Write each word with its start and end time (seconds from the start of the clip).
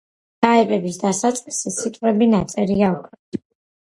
ტაეპების 0.43 0.95
დასაწყისი 1.01 1.73
სიტყვები 1.77 2.31
ნაწერია 2.31 2.89
ოქროთი. 2.95 3.43